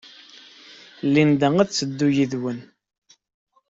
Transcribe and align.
Linda 1.13 1.47
ad 1.61 1.69
teddu 1.71 2.07
yid-wen. 2.15 2.59